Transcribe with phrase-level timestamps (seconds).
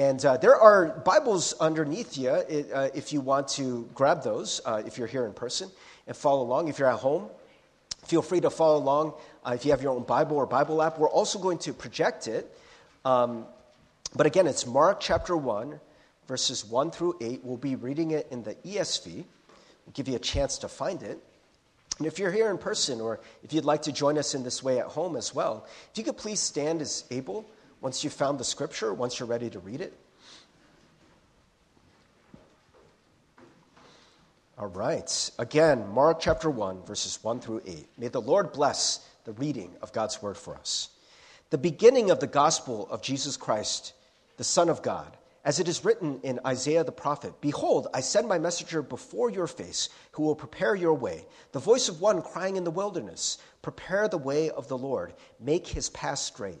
[0.00, 4.82] And uh, there are Bibles underneath you uh, if you want to grab those, uh,
[4.86, 5.68] if you're here in person,
[6.06, 6.68] and follow along.
[6.68, 7.28] If you're at home,
[8.06, 9.12] feel free to follow along
[9.44, 10.98] uh, if you have your own Bible or Bible app.
[10.98, 12.50] We're also going to project it.
[13.04, 13.44] Um,
[14.16, 15.78] but again, it's Mark chapter 1,
[16.26, 17.44] verses 1 through 8.
[17.44, 19.16] We'll be reading it in the ESV.
[19.16, 21.18] We'll give you a chance to find it.
[21.98, 24.62] And if you're here in person, or if you'd like to join us in this
[24.62, 27.44] way at home as well, if you could please stand as able
[27.80, 29.94] once you've found the scripture, once you're ready to read it.
[34.58, 35.30] All right.
[35.38, 37.88] Again, Mark chapter 1, verses 1 through 8.
[37.96, 40.90] May the Lord bless the reading of God's word for us.
[41.48, 43.94] The beginning of the gospel of Jesus Christ,
[44.36, 45.16] the Son of God,
[45.46, 49.46] as it is written in Isaiah the prophet Behold, I send my messenger before your
[49.46, 51.24] face, who will prepare your way.
[51.52, 55.66] The voice of one crying in the wilderness, Prepare the way of the Lord, make
[55.66, 56.60] his path straight.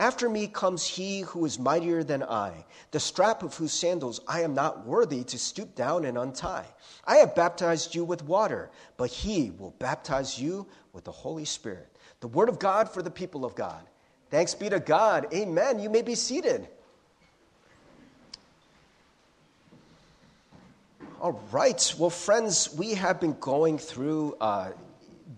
[0.00, 4.40] after me comes he who is mightier than I, the strap of whose sandals I
[4.40, 6.64] am not worthy to stoop down and untie.
[7.04, 11.86] I have baptized you with water, but he will baptize you with the Holy Spirit.
[12.20, 13.82] The word of God for the people of God.
[14.30, 15.26] Thanks be to God.
[15.34, 15.78] Amen.
[15.78, 16.66] You may be seated.
[21.20, 21.94] All right.
[21.98, 24.70] Well, friends, we have been going through uh,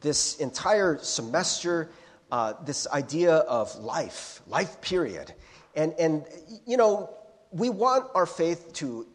[0.01, 1.91] this entire semester
[2.33, 5.33] uh, this idea of life, life period.
[5.77, 6.25] And, and,
[6.67, 7.15] you know,
[7.51, 9.07] we want our faith to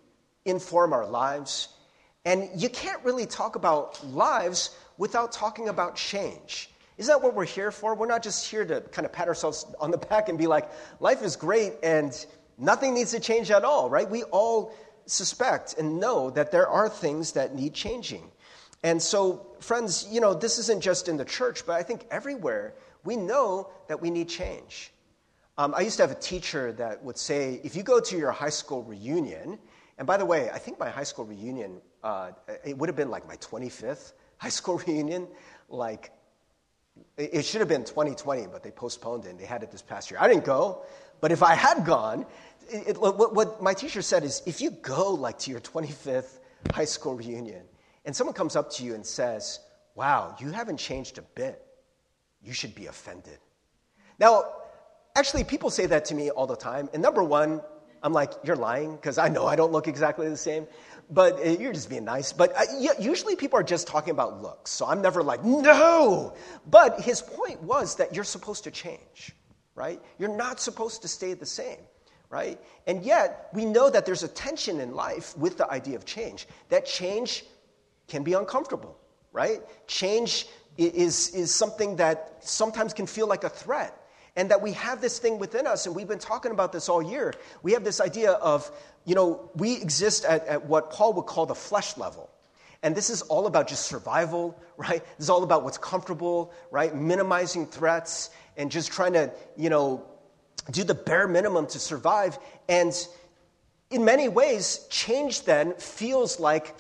[0.46, 1.70] inform our lives.
[2.26, 6.70] And you can't really talk about lives without talking about change.
[7.00, 7.96] Isn't that what we're here for?
[7.96, 10.70] We're not just here to kind of pat ourselves on the back and be like,
[11.00, 12.14] life is great and
[12.60, 14.08] nothing needs to change at all, right?
[14.08, 14.74] We all
[15.08, 18.30] suspect and know that there are things that need changing.
[18.84, 22.76] And so, friends, you know, this isn't just in the church, but I think everywhere
[23.08, 24.92] we know that we need change.
[25.58, 28.32] Um, I used to have a teacher that would say, if you go to your
[28.32, 29.58] high school reunion,
[29.98, 32.32] and by the way, I think my high school reunion, uh,
[32.64, 35.28] it would have been like my 25th high school reunion.
[35.70, 36.12] Like,
[37.18, 40.12] it should have been 2020, but they postponed it and they had it this past
[40.12, 40.20] year.
[40.22, 40.84] I didn't go,
[41.22, 42.26] but if I had gone,
[42.70, 46.40] it, it, what, what my teacher said is if you go like to your 25th
[46.72, 47.64] high school reunion
[48.06, 49.60] and someone comes up to you and says,
[49.96, 51.67] wow, you haven't changed a bit
[52.42, 53.40] you should be offended.
[54.20, 54.46] Now,
[55.16, 56.90] actually, people say that to me all the time.
[56.94, 57.62] And number one,
[58.04, 60.68] I'm like, you're lying, because I know I don't look exactly the same.
[61.10, 62.34] But uh, you're just being nice.
[62.34, 62.64] But uh,
[63.00, 64.72] usually people are just talking about looks.
[64.72, 66.34] So I'm never like, no.
[66.70, 69.34] But his point was that you're supposed to change,
[69.74, 70.02] right?
[70.20, 71.80] You're not supposed to stay the same,
[72.30, 72.60] right?
[72.88, 76.48] And yet, we know that there's a tension in life with the idea of change.
[76.70, 77.46] That change
[78.08, 78.98] can be uncomfortable,
[79.32, 79.62] right?
[79.88, 83.94] Change is, is something that sometimes can feel like a threat.
[84.36, 87.02] And that we have this thing within us, and we've been talking about this all
[87.02, 87.34] year.
[87.64, 88.72] We have this idea of,
[89.04, 92.30] you know, we exist at, at what Paul would call the flesh level.
[92.84, 95.04] And this is all about just survival, right?
[95.18, 96.96] This is all about what's comfortable, right?
[96.96, 100.06] Minimizing threats and just trying to, you know,
[100.70, 102.38] do the bare minimum to survive.
[102.70, 102.94] And
[103.90, 106.76] in many ways, change then feels like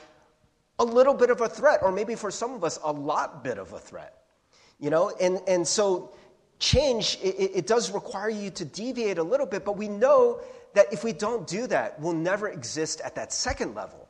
[0.79, 3.57] a little bit of a threat, or maybe for some of us, a lot bit
[3.57, 4.13] of a threat.
[4.79, 6.13] You know, and, and so
[6.59, 10.41] change, it, it does require you to deviate a little bit, but we know
[10.73, 14.07] that if we don't do that, we'll never exist at that second level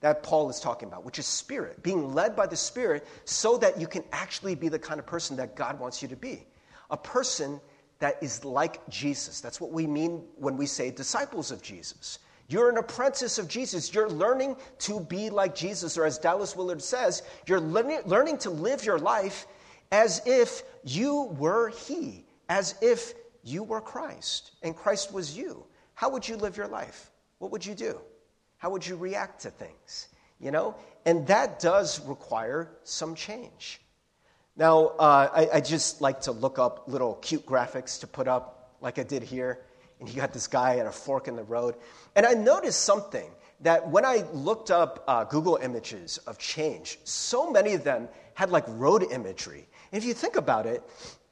[0.00, 3.80] that Paul is talking about, which is spirit, being led by the spirit so that
[3.80, 6.46] you can actually be the kind of person that God wants you to be.
[6.90, 7.60] A person
[7.98, 9.40] that is like Jesus.
[9.40, 12.18] That's what we mean when we say disciples of Jesus.
[12.48, 13.92] You're an apprentice of Jesus.
[13.92, 18.84] You're learning to be like Jesus, or as Dallas Willard says, you're learning to live
[18.84, 19.46] your life
[19.90, 25.64] as if you were He, as if you were Christ and Christ was you.
[25.94, 27.10] How would you live your life?
[27.38, 28.00] What would you do?
[28.58, 30.08] How would you react to things?
[30.40, 30.76] You know?
[31.04, 33.80] And that does require some change.
[34.56, 38.76] Now, uh, I, I just like to look up little cute graphics to put up,
[38.80, 39.65] like I did here
[40.00, 41.76] and you got this guy at a fork in the road.
[42.14, 47.50] And I noticed something that when I looked up uh, Google images of change, so
[47.50, 49.66] many of them had like road imagery.
[49.92, 50.82] And if you think about it,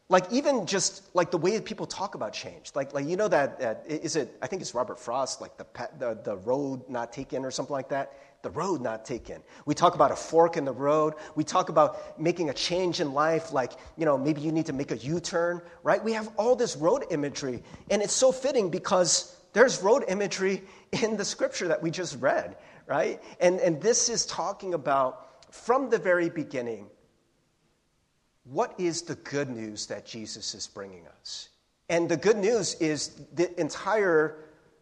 [0.09, 3.29] like even just like the way that people talk about change, like, like you know
[3.29, 5.67] that, that is it, I think it's Robert Frost, like the,
[5.99, 8.13] the, the road not taken or something like that.
[8.45, 9.43] The road not taken.
[9.67, 11.15] We talk about a fork in the road.
[11.35, 14.73] We talk about making a change in life, like, you know, maybe you need to
[14.73, 16.03] make a U turn, right?
[16.03, 17.65] We have all this road imagery.
[17.91, 20.63] And it's so fitting because there's road imagery
[21.03, 22.57] in the scripture that we just read,
[22.87, 23.21] right?
[23.41, 26.87] And, and this is talking about from the very beginning
[28.45, 31.49] what is the good news that Jesus is bringing us?
[31.89, 34.37] And the good news is the entire,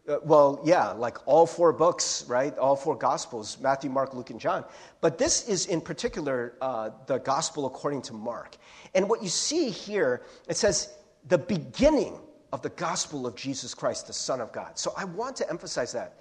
[0.09, 2.57] uh, well, yeah, like all four books, right?
[2.59, 4.65] All four Gospels Matthew, Mark, Luke, and John.
[5.01, 8.57] But this is in particular uh, the Gospel according to Mark.
[8.95, 10.95] And what you see here, it says
[11.29, 12.19] the beginning
[12.53, 14.77] of the Gospel of Jesus Christ, the Son of God.
[14.77, 16.15] So I want to emphasize that.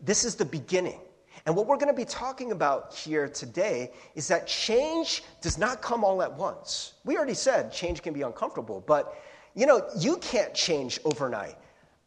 [0.00, 1.00] This is the beginning.
[1.46, 5.80] And what we're going to be talking about here today is that change does not
[5.80, 6.94] come all at once.
[7.04, 9.16] We already said change can be uncomfortable, but
[9.54, 11.56] you know, you can't change overnight.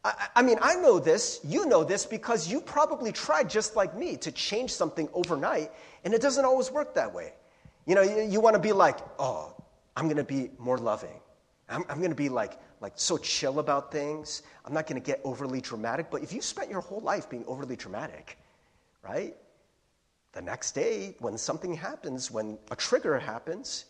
[0.04, 3.96] I, I, mean, I know this, you know this, because you probably tried just like
[3.96, 5.72] me to change something overnight,
[6.04, 7.32] and it doesn't always work that way.
[7.86, 9.54] You know, you, you want to be like, oh,
[9.96, 11.20] I'm going to be more loving.
[11.68, 14.42] I'm, I'm going to be like, like so chill about things.
[14.64, 16.10] I'm not going to get overly dramatic.
[16.10, 18.38] But if you spent your whole life being overly dramatic,
[19.02, 19.34] right?
[20.32, 23.86] The next day, when something happens, when a trigger happens,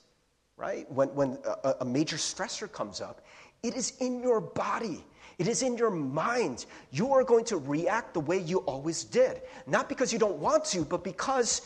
[0.56, 0.90] right?
[0.92, 3.24] When, when a, a major stressor comes up,
[3.62, 5.04] it is in your body.
[5.38, 6.66] It is in your mind.
[6.90, 9.42] You are going to react the way you always did.
[9.66, 11.62] Not because you don't want to, but because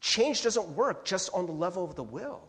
[0.00, 2.48] change doesn't work just on the level of the will,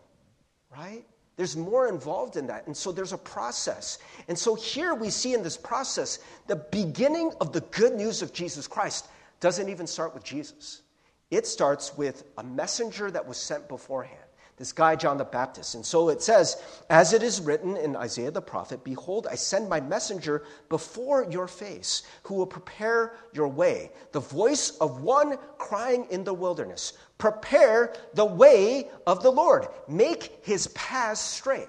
[0.76, 1.04] right?
[1.36, 2.66] There's more involved in that.
[2.66, 3.98] And so there's a process.
[4.28, 8.32] And so here we see in this process the beginning of the good news of
[8.32, 9.08] Jesus Christ
[9.40, 10.82] doesn't even start with Jesus.
[11.30, 14.23] It starts with a messenger that was sent beforehand,
[14.56, 15.74] this guy, John the Baptist.
[15.74, 19.68] And so it says, As it is written in Isaiah the prophet, Behold, I send
[19.68, 23.90] my messenger before your face, who will prepare your way.
[24.12, 30.38] The voice of one crying in the wilderness, Prepare the way of the Lord, make
[30.42, 31.68] his paths straight.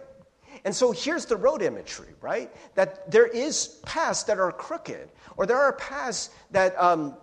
[0.63, 2.51] And so here's the road imagery, right?
[2.75, 7.17] That there is paths that are crooked, or there are paths that um,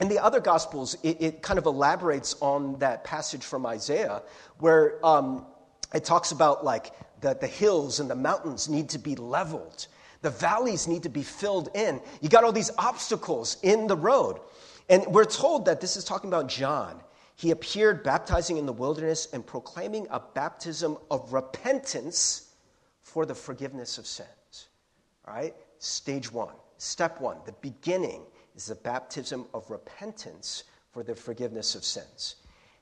[0.00, 4.22] in the other Gospels, it, it, kind of elaborates on that passage from Isaiah
[4.58, 5.46] where um,
[5.92, 9.88] it talks about like the, the hills and the mountains need to be leveled,
[10.22, 12.00] the valleys need to be filled in.
[12.20, 14.40] You got all these obstacles in the road.
[14.88, 17.00] And we're told that this is talking about John.
[17.36, 22.54] He appeared baptizing in the wilderness and proclaiming a baptism of repentance
[23.02, 24.68] for the forgiveness of sins.
[25.26, 25.54] All right?
[25.78, 28.22] Stage one, step one, the beginning
[28.58, 32.34] is the baptism of repentance for the forgiveness of sins.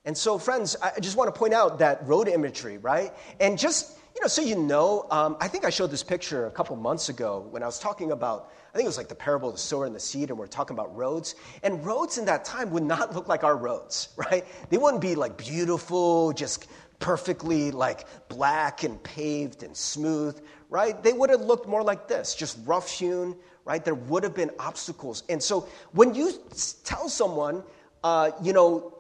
[0.06, 3.12] And so, friends, I just want to point out that road imagery, right?
[3.40, 6.50] And just, you know, so you know, um, I think I showed this picture a
[6.50, 9.50] couple months ago when I was talking about, I think it was like the parable
[9.50, 11.34] of the sower and the seed, and we are talking about roads.
[11.62, 14.46] And roads in that time would not look like our roads, right?
[14.70, 16.69] They wouldn't be like beautiful, just
[17.00, 20.40] perfectly like black and paved and smooth,
[20.70, 21.02] right?
[21.02, 23.37] They would have looked more like this, just rough hewn,
[23.67, 23.85] right?
[23.85, 25.25] There would have been obstacles.
[25.29, 26.33] And so when you
[26.85, 27.65] tell someone,
[28.03, 28.95] uh, you know,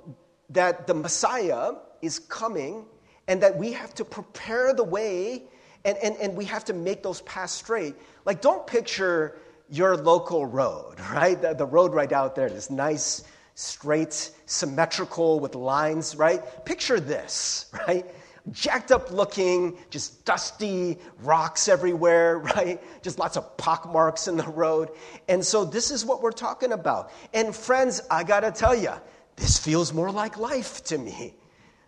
[0.50, 1.72] that the Messiah
[2.02, 2.84] is coming
[3.28, 5.44] and that we have to prepare the way
[5.84, 9.38] and, and, and we have to make those paths straight, like don't picture
[9.70, 11.40] your local road, right?
[11.40, 13.22] The, the road right out there, this nice,
[13.54, 16.64] straight, symmetrical with lines, right?
[16.64, 18.04] Picture this, right?
[18.52, 22.82] Jacked up looking, just dusty rocks everywhere, right?
[23.02, 24.90] Just lots of pock marks in the road.
[25.28, 27.12] And so this is what we're talking about.
[27.34, 28.92] And friends, I gotta tell you,
[29.36, 31.34] this feels more like life to me.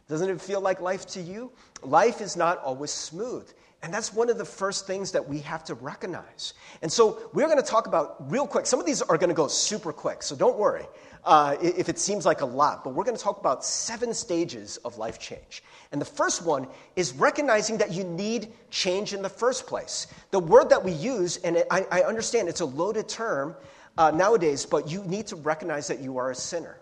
[0.08, 1.52] Doesn't it feel like life to you?
[1.82, 3.50] Life is not always smooth.
[3.82, 6.54] And that's one of the first things that we have to recognize.
[6.82, 8.66] And so we're going to talk about real quick.
[8.66, 10.86] Some of these are going to go super quick, so don't worry
[11.28, 12.82] uh, if it seems like a lot.
[12.82, 15.62] But we're going to talk about seven stages of life change.
[15.92, 16.66] And the first one
[16.96, 20.06] is recognizing that you need change in the first place.
[20.30, 23.54] The word that we use, and I, I understand it's a loaded term
[23.98, 26.80] uh, nowadays, but you need to recognize that you are a sinner.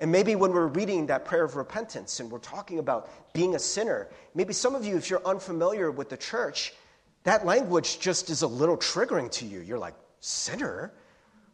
[0.00, 3.58] And maybe when we're reading that prayer of repentance and we're talking about being a
[3.58, 6.74] sinner, maybe some of you, if you're unfamiliar with the church,
[7.22, 9.60] that language just is a little triggering to you.
[9.60, 10.92] You're like, sinner?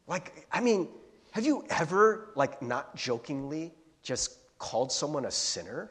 [0.09, 0.89] Like, I mean,
[1.33, 3.73] have you ever, like, not jokingly
[4.03, 5.91] just called someone a sinner?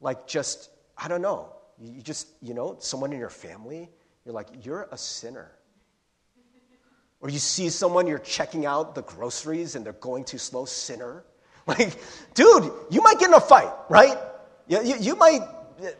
[0.00, 3.90] Like, just, I don't know, you just, you know, someone in your family,
[4.24, 5.50] you're like, you're a sinner.
[7.20, 11.24] Or you see someone, you're checking out the groceries and they're going too slow, sinner.
[11.66, 11.94] Like,
[12.34, 14.16] dude, you might get in a fight, right?
[14.66, 15.42] You, you, you might,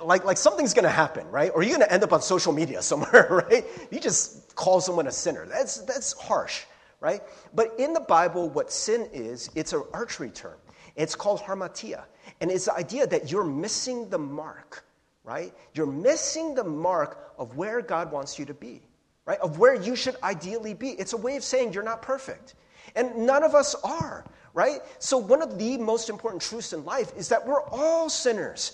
[0.01, 1.53] like, like something's to happen, right?
[1.55, 3.65] Or you're to end up on social media somewhere, right?
[3.93, 5.47] You just call someone a sinner.
[5.47, 6.65] That's, that's harsh,
[7.01, 7.23] right?
[7.55, 10.59] But in the Bible, what sin is, it's an archery term.
[10.97, 12.05] It's called harmatia.
[12.41, 14.85] And it's the idea that you're missing the mark,
[15.25, 15.53] right?
[15.75, 18.83] You're missing the mark of where God wants you to be,
[19.25, 19.39] right?
[19.41, 20.91] Of where you should ideally be.
[20.91, 22.55] It's a way of saying you're not perfect.
[22.95, 24.81] And none of us are, right?
[24.99, 28.73] So, one of the most important truths in life is that we're all sinners.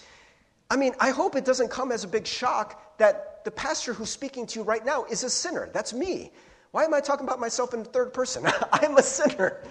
[0.71, 4.11] I mean, I hope it doesn't come as a big shock that the pastor who's
[4.11, 5.69] speaking to you right now is a sinner.
[5.73, 6.33] That's me.
[6.77, 8.47] Why am I talking about myself in third person?
[8.73, 9.63] I'm a sinner.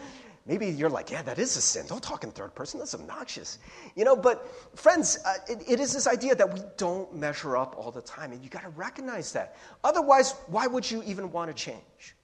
[0.47, 1.85] Maybe you're like, yeah, that is a sin.
[1.87, 2.79] Don't talk in third person.
[2.79, 3.59] That's obnoxious.
[3.95, 7.75] You know, but friends, uh, it, it is this idea that we don't measure up
[7.77, 9.55] all the time, and you got to recognize that.
[9.83, 12.15] Otherwise, why would you even want to change?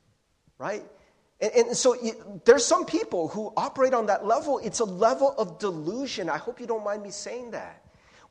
[0.58, 0.82] Right?
[1.42, 4.58] And, and so you, there's some people who operate on that level.
[4.64, 6.28] It's a level of delusion.
[6.28, 7.81] I hope you don't mind me saying that.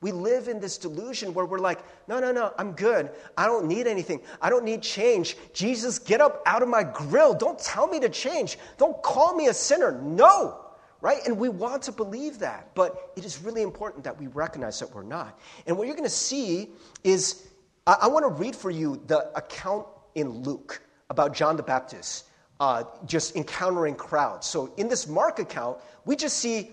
[0.01, 3.11] We live in this delusion where we're like, no, no, no, I'm good.
[3.37, 4.21] I don't need anything.
[4.41, 5.37] I don't need change.
[5.53, 7.35] Jesus, get up out of my grill.
[7.35, 8.57] Don't tell me to change.
[8.79, 10.01] Don't call me a sinner.
[10.01, 10.65] No.
[11.01, 11.19] Right?
[11.25, 12.73] And we want to believe that.
[12.73, 15.39] But it is really important that we recognize that we're not.
[15.67, 16.71] And what you're going to see
[17.03, 17.47] is
[17.85, 20.81] I, I want to read for you the account in Luke
[21.11, 22.25] about John the Baptist.
[22.59, 24.47] Uh, just encountering crowds.
[24.47, 26.71] So in this Mark account, we just see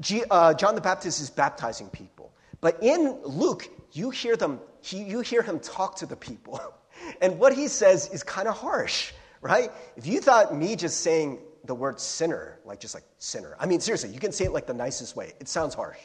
[0.00, 2.13] G, uh, John the Baptist is baptizing people.
[2.64, 6.58] But in Luke, you hear, them, he, you hear him talk to the people.
[7.20, 9.70] And what he says is kind of harsh, right?
[9.96, 13.80] If you thought me just saying the word sinner, like just like sinner, I mean,
[13.80, 15.32] seriously, you can say it like the nicest way.
[15.40, 15.98] It sounds harsh.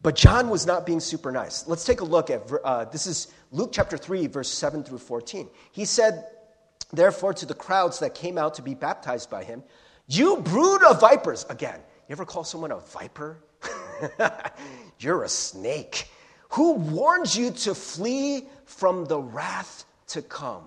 [0.00, 1.66] But John was not being super nice.
[1.66, 5.50] Let's take a look at uh, this is Luke chapter 3, verse 7 through 14.
[5.72, 6.24] He said,
[6.92, 9.62] Therefore, to the crowds that came out to be baptized by him,
[10.06, 11.44] You brood of vipers.
[11.50, 13.42] Again, you ever call someone a viper?
[15.00, 16.08] You're a snake.
[16.50, 20.64] Who warns you to flee from the wrath to come?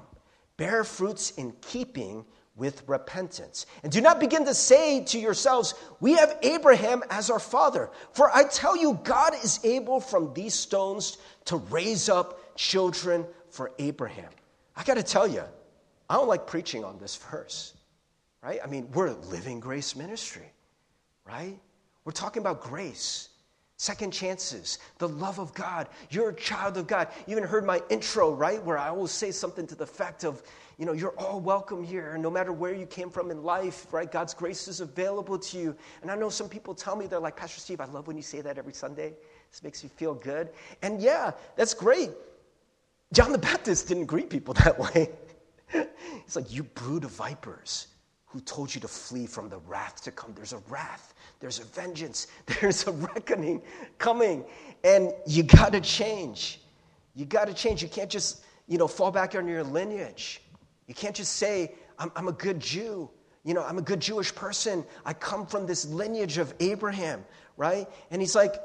[0.58, 2.26] Bear fruits in keeping
[2.56, 3.66] with repentance.
[3.82, 7.90] And do not begin to say to yourselves, We have Abraham as our father.
[8.14, 13.72] For I tell you, God is able from these stones to raise up children for
[13.80, 14.30] Abraham.
[14.76, 15.44] I got to tell you,
[16.10, 17.74] I don't like preaching on this verse,
[18.44, 18.60] right?
[18.64, 20.52] I mean, we're living grace ministry,
[21.26, 21.58] right?
[22.06, 23.30] We're talking about grace.
[23.78, 25.90] Second chances, the love of God.
[26.10, 27.08] You're a child of God.
[27.28, 28.64] You even heard my intro, right?
[28.64, 30.44] Where I always say something to the fact of,
[30.78, 34.12] you know, you're all welcome here, no matter where you came from in life, right?
[34.12, 35.76] God's grace is available to you.
[36.02, 38.24] And I know some people tell me, they're like, Pastor Steve, I love when you
[38.24, 39.14] say that every Sunday.
[39.52, 40.50] This makes me feel good.
[40.82, 42.12] And yeah, that's great.
[43.12, 45.10] John the Baptist didn't greet people that way.
[45.74, 47.88] It's like, you brood of vipers
[48.26, 50.34] who told you to flee from the wrath to come.
[50.36, 51.13] There's a wrath,
[51.44, 52.28] there's a vengeance,
[52.62, 53.62] there's a reckoning
[53.98, 54.46] coming,
[54.86, 56.62] and you got to change.
[57.16, 57.84] You got to change.
[57.84, 60.42] You can't just, you know, fall back on your lineage.
[60.88, 63.10] You can't just say, I'm, I'm a good Jew.
[63.44, 64.86] You know, I'm a good Jewish person.
[65.06, 67.26] I come from this lineage of Abraham,
[67.58, 67.90] right?
[68.10, 68.56] And he's like,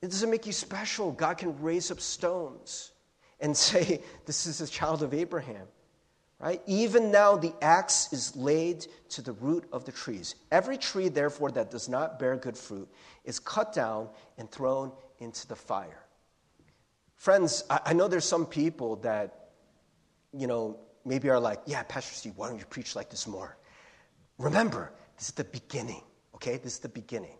[0.00, 1.12] it doesn't make you special.
[1.12, 2.92] God can raise up stones
[3.40, 5.66] and say, This is a child of Abraham.
[6.40, 6.62] Right?
[6.66, 10.36] Even now, the axe is laid to the root of the trees.
[10.50, 12.88] Every tree, therefore, that does not bear good fruit
[13.24, 16.06] is cut down and thrown into the fire.
[17.16, 19.50] Friends, I, I know there's some people that,
[20.32, 23.58] you know, maybe are like, yeah, Pastor Steve, why don't you preach like this more?
[24.38, 26.02] Remember, this is the beginning,
[26.34, 26.56] okay?
[26.56, 27.36] This is the beginning.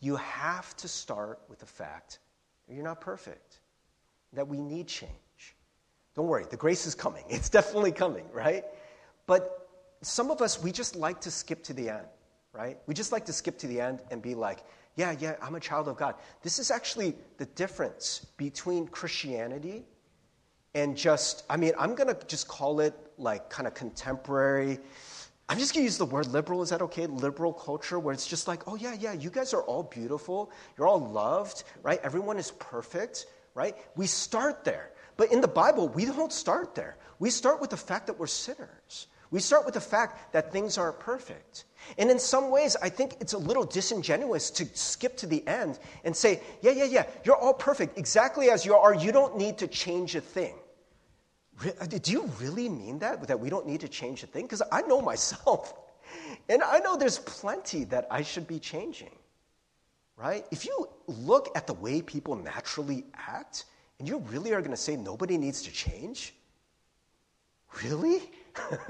[0.00, 2.20] You have to start with the fact
[2.66, 3.60] that you're not perfect,
[4.32, 5.12] that we need change.
[6.20, 7.24] Don't worry, the grace is coming.
[7.30, 8.66] It's definitely coming, right?
[9.24, 9.66] But
[10.02, 12.06] some of us, we just like to skip to the end,
[12.52, 12.76] right?
[12.86, 14.58] We just like to skip to the end and be like,
[14.96, 16.16] yeah, yeah, I'm a child of God.
[16.42, 19.86] This is actually the difference between Christianity
[20.74, 24.78] and just, I mean, I'm going to just call it like kind of contemporary.
[25.48, 26.60] I'm just going to use the word liberal.
[26.60, 27.06] Is that okay?
[27.06, 30.52] Liberal culture, where it's just like, oh, yeah, yeah, you guys are all beautiful.
[30.76, 31.98] You're all loved, right?
[32.02, 33.24] Everyone is perfect,
[33.54, 33.74] right?
[33.96, 34.90] We start there.
[35.20, 36.96] But in the Bible, we don't start there.
[37.18, 39.06] We start with the fact that we're sinners.
[39.30, 41.66] We start with the fact that things aren't perfect.
[41.98, 45.78] And in some ways, I think it's a little disingenuous to skip to the end
[46.04, 48.94] and say, yeah, yeah, yeah, you're all perfect exactly as you are.
[48.94, 50.54] You don't need to change a thing.
[51.62, 53.28] Uh, do you really mean that?
[53.28, 54.46] That we don't need to change a thing?
[54.46, 55.74] Because I know myself.
[56.48, 59.14] And I know there's plenty that I should be changing.
[60.16, 60.46] Right?
[60.50, 63.66] If you look at the way people naturally act,
[64.00, 66.34] and you really are going to say nobody needs to change?
[67.84, 68.30] Really?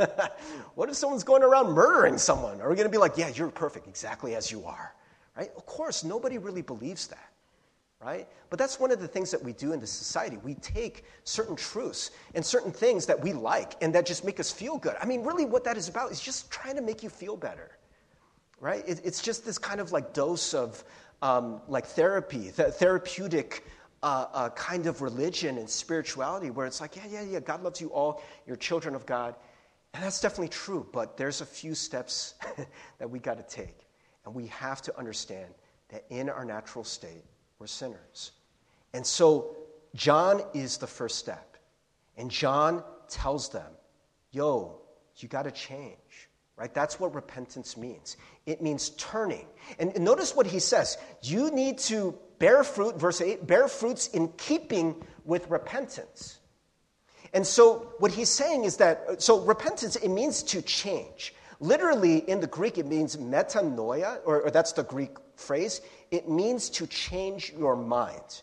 [0.74, 2.62] what if someone's going around murdering someone?
[2.62, 4.94] Are we going to be like, yeah, you're perfect exactly as you are?
[5.36, 5.50] Right?
[5.56, 7.28] Of course, nobody really believes that.
[8.02, 8.26] right?
[8.48, 10.38] But that's one of the things that we do in this society.
[10.38, 14.50] We take certain truths and certain things that we like and that just make us
[14.50, 14.96] feel good.
[15.00, 17.70] I mean, really, what that is about is just trying to make you feel better,
[18.60, 18.84] right?
[18.88, 20.82] It, it's just this kind of like dose of
[21.22, 23.66] um, like therapy, th- therapeutic.
[24.02, 27.82] Uh, uh, kind of religion and spirituality where it's like, yeah, yeah, yeah, God loves
[27.82, 29.34] you all, you're children of God.
[29.92, 32.34] And that's definitely true, but there's a few steps
[32.98, 33.76] that we got to take.
[34.24, 35.52] And we have to understand
[35.90, 37.24] that in our natural state,
[37.58, 38.32] we're sinners.
[38.94, 39.56] And so
[39.94, 41.56] John is the first step.
[42.16, 43.70] And John tells them,
[44.30, 44.80] yo,
[45.16, 45.96] you got to change.
[46.56, 46.72] Right?
[46.74, 48.18] That's what repentance means.
[48.44, 49.46] It means turning.
[49.78, 50.98] And notice what he says.
[51.22, 56.40] You need to bear fruit, verse 8, bear fruits in keeping with repentance.
[57.32, 61.32] And so what he's saying is that, so repentance, it means to change.
[61.60, 65.82] Literally, in the Greek, it means metanoia, or, or that's the Greek phrase.
[66.10, 68.42] It means to change your mind.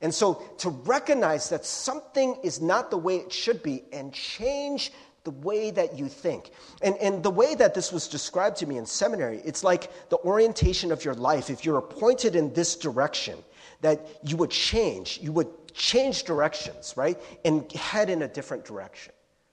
[0.00, 4.92] And so to recognize that something is not the way it should be and change
[5.24, 6.50] the way that you think.
[6.82, 10.18] And, and the way that this was described to me in seminary, it's like the
[10.18, 11.50] orientation of your life.
[11.50, 13.38] If you're appointed in this direction,
[13.80, 17.18] that you would change, you would change directions, right?
[17.44, 19.12] And head in a different direction,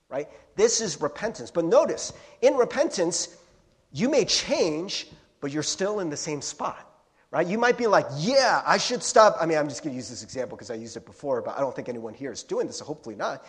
[0.10, 0.28] right?
[0.56, 1.52] This is repentance.
[1.52, 3.36] But notice, in repentance,
[3.92, 5.08] you may change,
[5.40, 6.88] but you're still in the same spot.
[7.32, 7.48] Right?
[7.48, 9.38] You might be like, yeah, I should stop.
[9.40, 11.58] I mean, I'm just going to use this example because I used it before, but
[11.58, 13.46] I don't think anyone here is doing this, so hopefully not.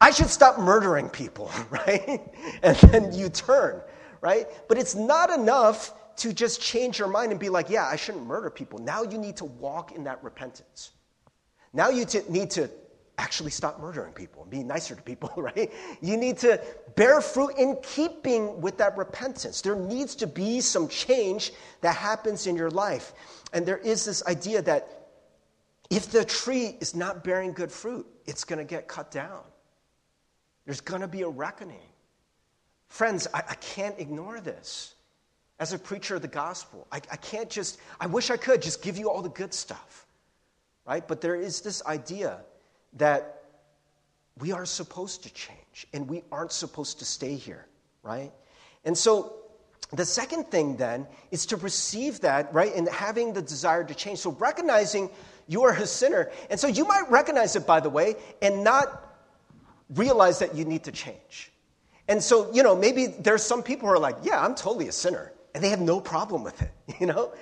[0.00, 2.20] I should stop murdering people, right?
[2.62, 3.80] And then you turn,
[4.20, 4.46] right?
[4.68, 8.26] But it's not enough to just change your mind and be like, yeah, I shouldn't
[8.26, 8.78] murder people.
[8.78, 10.90] Now you need to walk in that repentance.
[11.72, 12.70] Now you t- need to
[13.18, 15.72] actually stop murdering people and be nicer to people, right?
[16.00, 16.60] You need to
[16.96, 19.60] bear fruit in keeping with that repentance.
[19.60, 23.12] There needs to be some change that happens in your life.
[23.52, 25.08] And there is this idea that
[25.90, 29.42] if the tree is not bearing good fruit, it's going to get cut down.
[30.64, 31.76] There's going to be a reckoning.
[32.88, 34.94] Friends, I, I, can't ignore this.
[35.58, 38.82] As a preacher of the gospel, I, I can't just, I wish I could just
[38.82, 40.06] give you all the good stuff,
[40.86, 41.06] right?
[41.06, 42.40] But there is this idea
[42.94, 43.42] that
[44.38, 47.66] we are supposed to change and we aren't supposed to stay here,
[48.02, 48.32] right?
[48.84, 49.36] And so
[49.92, 54.18] the second thing then is to receive that, right, and having the desire to change.
[54.18, 55.10] So recognizing
[55.46, 56.30] you are a sinner.
[56.50, 59.03] And so you might recognize it, by the way, and not
[59.90, 61.52] realize that you need to change.
[62.08, 64.92] And so, you know, maybe there's some people who are like, yeah, I'm totally a
[64.92, 65.32] sinner.
[65.54, 66.70] And they have no problem with it,
[67.00, 67.32] you know?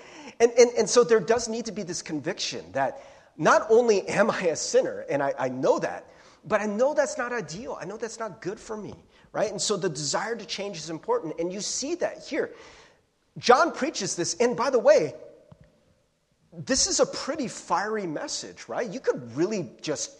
[0.40, 3.02] And, and, and so there does need to be this conviction that
[3.36, 6.06] not only am I a sinner, and I, I know that,
[6.44, 7.78] but I know that's not ideal.
[7.80, 8.94] I know that's not good for me,
[9.32, 9.50] right?
[9.50, 11.38] And so the desire to change is important.
[11.38, 12.50] And you see that here.
[13.38, 14.34] John preaches this.
[14.34, 15.14] And by the way,
[16.52, 18.88] this is a pretty fiery message, right?
[18.88, 20.18] You could really just,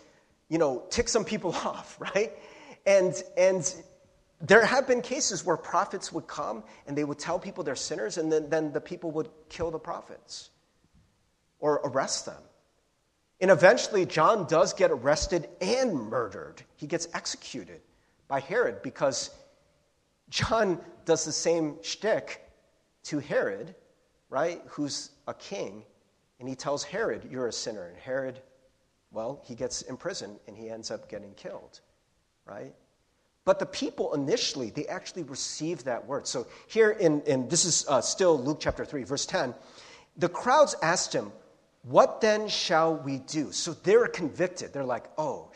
[0.53, 2.31] you know, tick some people off, right?
[2.85, 3.75] And, and
[4.43, 8.19] there have been cases where prophets would come and they would tell people they're sinners,
[8.19, 10.51] and then, then the people would kill the prophets
[11.59, 12.43] or arrest them.
[13.41, 16.61] And eventually, John does get arrested and murdered.
[16.77, 17.81] He gets executed
[18.29, 19.31] by Herod because
[20.29, 22.43] John does the same shtick
[23.05, 23.75] to Herod,
[24.29, 25.85] right, who's a king,
[26.39, 27.87] and he tells Herod, You're a sinner.
[27.87, 28.39] And Herod,
[29.13, 31.81] well, he gets imprisoned and he ends up getting killed,
[32.47, 32.75] right?
[33.45, 36.27] But the people initially, they actually received that word.
[36.27, 39.55] So here in, in this is uh, still Luke chapter 3, verse 10,
[40.17, 41.33] the crowds asked him,
[41.83, 43.51] what then shall we do?
[43.51, 44.73] So they're convicted.
[44.73, 45.51] They're like, oh,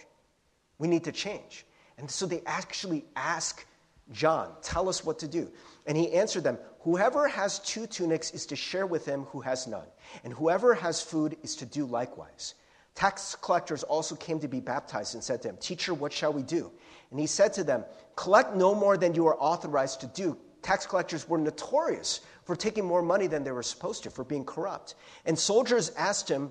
[0.79, 1.65] we need to change.
[1.99, 3.65] And so they actually ask
[4.13, 5.51] John, tell us what to do.
[5.87, 9.67] And he answered them, Whoever has two tunics is to share with him who has
[9.67, 9.87] none,
[10.23, 12.55] and whoever has food is to do likewise.
[12.97, 16.43] Tax collectors also came to be baptized and said to him, Teacher, what shall we
[16.43, 16.73] do?
[17.11, 17.85] And he said to them,
[18.17, 20.37] Collect no more than you are authorized to do.
[20.63, 24.45] Tax collectors were notorious for taking more money than they were supposed to, for being
[24.45, 24.95] corrupt.
[25.27, 26.51] And soldiers asked him,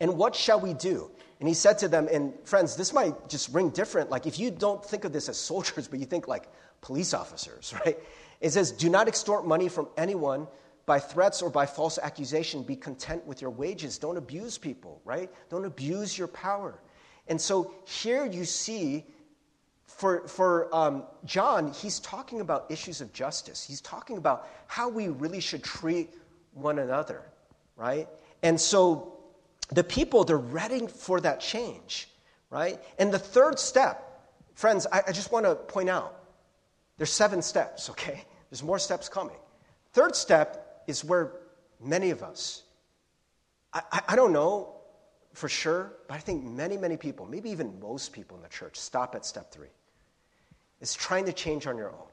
[0.00, 1.10] And what shall we do?
[1.40, 4.10] And he said to them, and friends, this might just ring different.
[4.10, 6.48] Like if you don't think of this as soldiers, but you think like
[6.82, 7.98] police officers, right?
[8.42, 10.46] It says, Do not extort money from anyone
[10.88, 12.62] by threats or by false accusation.
[12.62, 13.98] Be content with your wages.
[13.98, 15.30] Don't abuse people, right?
[15.50, 16.80] Don't abuse your power.
[17.28, 19.04] And so here you see
[19.86, 23.62] for, for um, John, he's talking about issues of justice.
[23.62, 26.14] He's talking about how we really should treat
[26.54, 27.22] one another,
[27.76, 28.08] right?
[28.42, 29.18] And so
[29.68, 32.08] the people, they're ready for that change,
[32.48, 32.80] right?
[32.98, 34.22] And the third step,
[34.54, 36.14] friends, I, I just want to point out
[36.96, 38.24] there's seven steps, okay?
[38.50, 39.36] There's more steps coming.
[39.92, 41.32] Third step is where
[41.80, 42.64] many of us,
[43.72, 44.74] I, I don't know
[45.34, 48.76] for sure, but I think many, many people, maybe even most people in the church,
[48.76, 49.68] stop at step three.
[50.80, 52.06] It's trying to change on your own.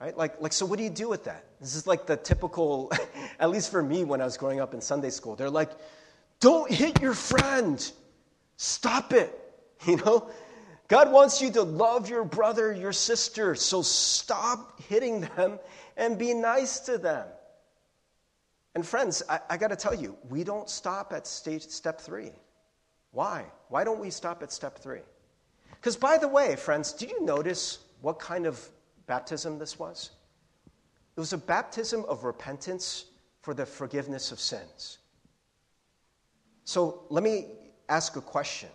[0.00, 0.16] Right?
[0.16, 1.44] Like, like, so what do you do with that?
[1.60, 2.92] This is like the typical,
[3.38, 5.34] at least for me when I was growing up in Sunday school.
[5.36, 5.70] They're like,
[6.40, 7.90] don't hit your friend.
[8.56, 9.34] Stop it.
[9.86, 10.28] You know?
[10.88, 13.54] God wants you to love your brother, your sister.
[13.54, 15.60] So stop hitting them
[15.98, 17.26] and be nice to them.
[18.74, 22.30] And friends, I, I got to tell you, we don't stop at stage, step three.
[23.10, 23.44] Why?
[23.68, 25.00] Why don't we stop at step three?
[25.72, 28.66] Because, by the way, friends, did you notice what kind of
[29.06, 30.10] baptism this was?
[31.16, 33.06] It was a baptism of repentance
[33.42, 34.98] for the forgiveness of sins.
[36.64, 37.46] So let me
[37.88, 38.68] ask a question.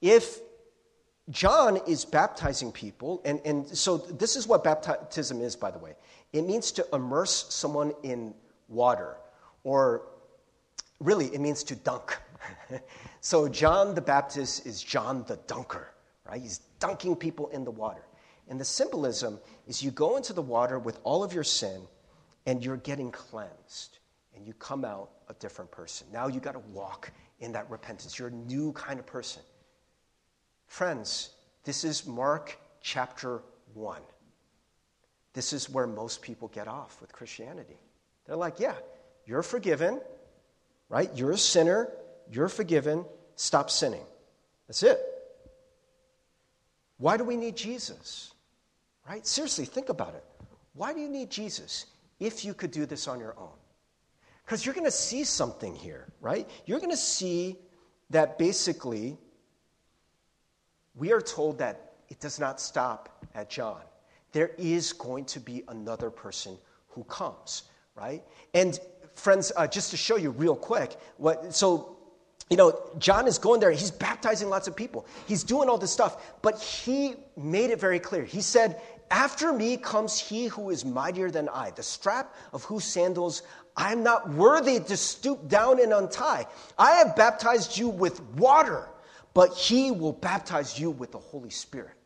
[0.00, 0.40] If
[1.30, 5.94] John is baptizing people, and, and so this is what baptism is, by the way
[6.32, 8.34] it means to immerse someone in
[8.68, 9.16] water,
[9.64, 10.02] or
[11.00, 12.16] really, it means to dunk.
[13.20, 15.92] so John the Baptist is John the dunker,
[16.26, 16.40] right?
[16.40, 18.04] He's dunking people in the water.
[18.48, 21.82] And the symbolism is you go into the water with all of your sin
[22.46, 23.98] and you're getting cleansed
[24.34, 26.06] and you come out a different person.
[26.12, 28.18] Now you got to walk in that repentance.
[28.18, 29.42] You're a new kind of person.
[30.72, 31.28] Friends,
[31.64, 33.42] this is Mark chapter
[33.74, 34.00] 1.
[35.34, 37.76] This is where most people get off with Christianity.
[38.24, 38.76] They're like, yeah,
[39.26, 40.00] you're forgiven,
[40.88, 41.10] right?
[41.14, 41.90] You're a sinner,
[42.30, 43.04] you're forgiven,
[43.36, 44.06] stop sinning.
[44.66, 44.98] That's it.
[46.96, 48.32] Why do we need Jesus?
[49.06, 49.26] Right?
[49.26, 50.24] Seriously, think about it.
[50.72, 51.84] Why do you need Jesus
[52.18, 53.58] if you could do this on your own?
[54.46, 56.48] Because you're going to see something here, right?
[56.64, 57.58] You're going to see
[58.08, 59.18] that basically
[60.94, 63.80] we are told that it does not stop at John.
[64.32, 66.56] There is going to be another person
[66.88, 68.22] who comes, right?
[68.54, 68.78] And
[69.14, 71.96] friends, uh, just to show you real quick, what so
[72.50, 75.06] you know, John is going there, he's baptizing lots of people.
[75.26, 78.24] He's doing all this stuff, but he made it very clear.
[78.24, 78.78] He said,
[79.10, 83.42] After me comes he who is mightier than I, the strap of whose sandals
[83.76, 86.46] I'm not worthy to stoop down and untie.
[86.78, 88.88] I have baptized you with water,
[89.34, 91.96] but he will baptize you with the Holy Spirit.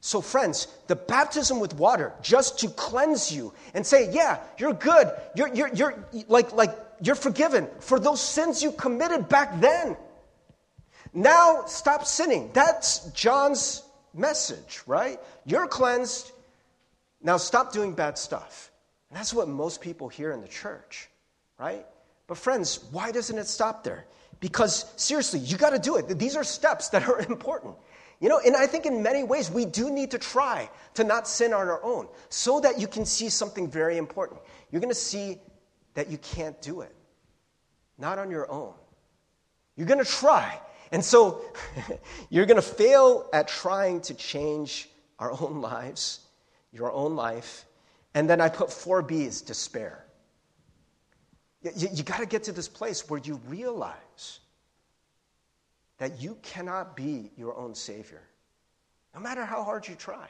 [0.00, 5.10] So, friends, the baptism with water, just to cleanse you and say, yeah, you're good.
[5.34, 9.96] You're, you're, you're like, like you're forgiven for those sins you committed back then.
[11.12, 12.50] Now stop sinning.
[12.52, 13.82] That's John's
[14.14, 15.18] message, right?
[15.44, 16.30] You're cleansed.
[17.22, 18.70] Now stop doing bad stuff.
[19.10, 21.08] And that's what most people hear in the church,
[21.58, 21.86] right?
[22.26, 24.04] But, friends, why doesn't it stop there?
[24.40, 26.18] Because, seriously, you got to do it.
[26.18, 27.74] These are steps that are important.
[28.20, 31.28] You know, and I think in many ways we do need to try to not
[31.28, 34.40] sin on our own so that you can see something very important.
[34.70, 35.38] You're going to see
[35.94, 36.94] that you can't do it,
[37.98, 38.72] not on your own.
[39.76, 40.58] You're going to try.
[40.92, 41.42] And so
[42.30, 46.20] you're going to fail at trying to change our own lives,
[46.72, 47.66] your own life.
[48.14, 50.05] And then I put four B's despair.
[51.74, 54.40] You, you got to get to this place where you realize
[55.98, 58.22] that you cannot be your own Savior,
[59.14, 60.28] no matter how hard you try.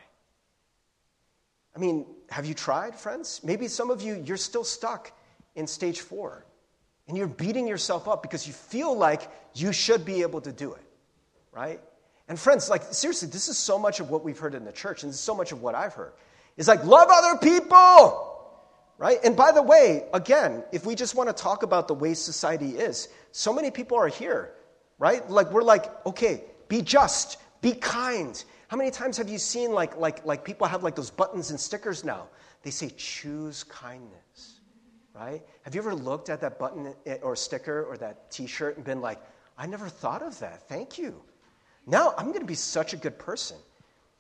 [1.75, 3.41] I mean, have you tried, friends?
[3.45, 5.13] Maybe some of you, you're still stuck
[5.57, 6.47] in stage four,
[7.09, 10.73] and you're beating yourself up because you feel like you should be able to do
[10.73, 10.83] it,
[11.53, 11.81] right?
[12.29, 15.03] And friends, like, seriously, this is so much of what we've heard in the church,
[15.03, 16.13] and so much of what I've heard.
[16.57, 18.36] It's like, love other people,
[18.99, 19.19] right?
[19.25, 22.77] And by the way, again, if we just want to talk about the way society
[22.77, 24.53] is, so many people are here
[24.99, 25.29] right?
[25.31, 28.43] Like we're like, okay, be just, be kind.
[28.69, 31.61] How many times have you seen like like like people have like those buttons and
[31.61, 32.29] stickers now?
[32.63, 34.61] They say choose kindness,
[35.15, 35.43] right?
[35.63, 39.21] Have you ever looked at that button or sticker or that T-shirt and been like,
[39.57, 40.69] I never thought of that.
[40.69, 41.23] Thank you.
[41.87, 43.57] Now I'm going to be such a good person.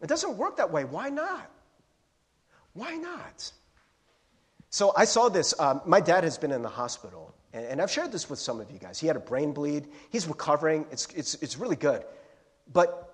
[0.01, 0.85] It doesn't work that way.
[0.85, 1.51] Why not?
[2.75, 3.51] Why not?
[4.77, 5.59] So I saw this.
[5.59, 8.71] Um, my dad has been in the hospital and I've shared this with some of
[8.71, 9.01] you guys.
[9.01, 9.89] He had a brain bleed.
[10.11, 10.85] He's recovering.
[10.91, 12.05] It's, it's, it's really good.
[12.75, 13.11] But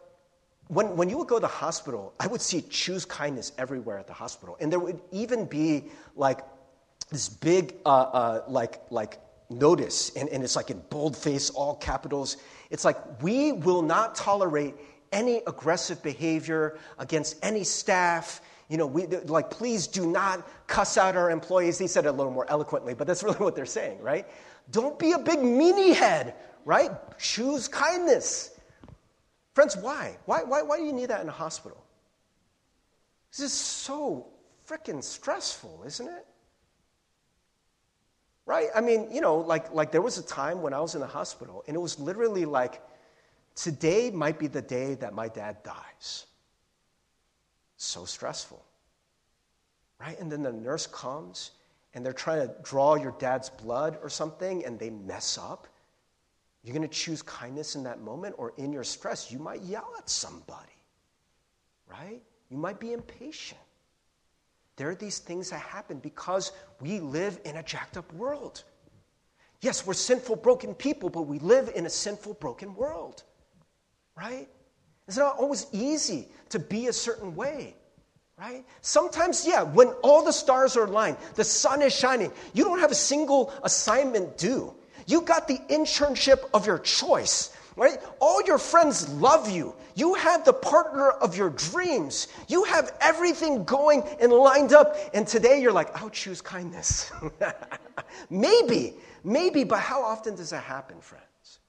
[0.67, 4.09] when, when you would go to the hospital, I would see choose kindness everywhere at
[4.09, 4.57] the hospital.
[4.61, 5.85] And there would even be
[6.17, 6.41] like
[7.11, 12.39] this big, uh, uh, like, like notice, and, and it's like in boldface, all capitals.
[12.71, 14.75] It's like, we will not tolerate
[15.13, 18.41] any aggressive behavior against any staff
[18.73, 21.79] you know, we, like, please do not cuss out our employees.
[21.79, 24.27] He said it a little more eloquently, but that's really what they're saying, right?
[24.71, 26.91] Don't be a big meanie head, right?
[27.19, 28.59] Choose kindness.
[29.53, 30.17] Friends, why?
[30.25, 31.85] Why, why, why do you need that in a hospital?
[33.31, 34.29] This is so
[34.67, 36.27] freaking stressful, isn't it?
[38.47, 38.69] Right?
[38.75, 41.07] I mean, you know, like, like there was a time when I was in the
[41.07, 42.81] hospital, and it was literally like,
[43.55, 46.25] today might be the day that my dad dies.
[47.83, 48.65] So stressful.
[49.99, 50.17] Right?
[50.21, 51.51] And then the nurse comes,
[51.95, 55.67] and they're trying to draw your dad's blood or something, and they mess up.
[56.63, 59.93] You're going to choose kindness in that moment, or in your stress, you might yell
[59.99, 60.79] at somebody.
[61.91, 62.23] Right?
[62.51, 63.61] You might be impatient.
[64.77, 68.63] There are these things that happen because we live in a jacked up world.
[69.61, 73.25] Yes, we're sinful, broken people, but we live in a sinful, broken world.
[74.17, 74.49] Right?
[75.13, 77.77] It's not always easy to be a certain way.
[78.39, 78.65] Right?
[78.81, 82.91] Sometimes, yeah, when all the stars are aligned, the sun is shining, you don't have
[82.91, 84.73] a single assignment due.
[85.07, 87.99] You got the internship of your choice right?
[88.21, 89.75] All your friends love you.
[89.95, 92.29] You have the partner of your dreams.
[92.47, 94.95] You have everything going and lined up.
[95.15, 97.11] And today you're like, I'll choose kindness.
[98.31, 98.93] maybe,
[99.25, 101.61] maybe, but how often does that happen, friends?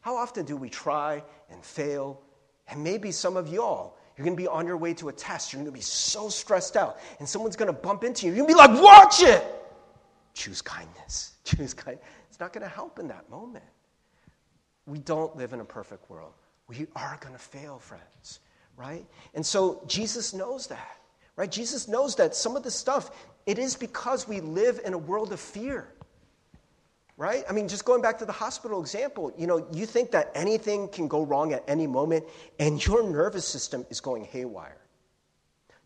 [0.00, 2.22] How often do we try and fail?
[2.68, 5.52] And maybe some of y'all, you're going to be on your way to a test.
[5.52, 8.32] You're going to be so stressed out, and someone's going to bump into you.
[8.32, 9.44] You're going to be like, watch it.
[10.34, 11.34] Choose kindness.
[11.44, 12.04] Choose kindness.
[12.28, 13.64] It's not going to help in that moment.
[14.86, 16.32] We don't live in a perfect world.
[16.68, 18.40] We are going to fail, friends,
[18.76, 19.04] right?
[19.34, 20.98] And so Jesus knows that,
[21.36, 21.50] right?
[21.50, 23.10] Jesus knows that some of the stuff,
[23.46, 25.88] it is because we live in a world of fear,
[27.22, 27.44] right?
[27.48, 30.88] I mean, just going back to the hospital example, you know, you think that anything
[30.88, 32.24] can go wrong at any moment,
[32.58, 34.80] and your nervous system is going haywire.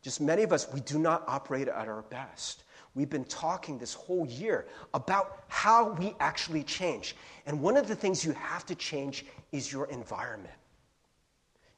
[0.00, 2.62] Just many of us, we do not operate at our best.
[2.94, 7.14] We've been talking this whole year about how we actually change.
[7.44, 10.54] And one of the things you have to change is your environment.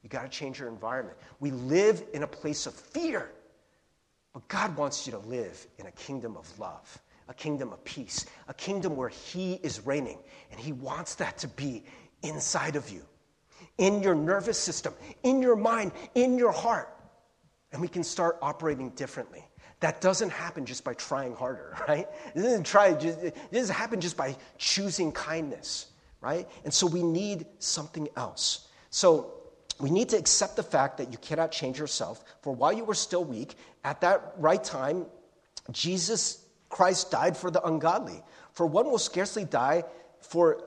[0.05, 1.19] You got to change your environment.
[1.41, 3.33] We live in a place of fear,
[4.33, 8.27] but God wants you to live in a kingdom of love, a kingdom of peace,
[8.49, 10.19] a kingdom where He is reigning.
[10.51, 11.85] And He wants that to be
[12.23, 13.03] inside of you,
[13.77, 16.95] in your nervous system, in your mind, in your heart.
[17.73, 19.45] And we can start operating differently.
[19.81, 22.09] That doesn't happen just by trying harder, right?
[22.35, 26.49] It doesn't, try, it doesn't happen just by choosing kindness, right?
[26.65, 28.69] And so we need something else.
[28.91, 29.35] So
[29.81, 32.25] we need to accept the fact that you cannot change yourself.
[32.43, 35.07] For while you were still weak, at that right time,
[35.71, 38.23] Jesus Christ died for the ungodly.
[38.53, 39.85] For one will scarcely die
[40.21, 40.63] for,